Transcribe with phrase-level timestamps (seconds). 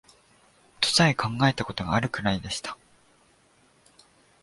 [0.79, 2.75] とさえ考えた事があるくらいでした